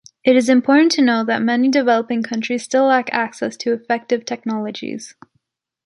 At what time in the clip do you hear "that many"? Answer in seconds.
1.27-1.69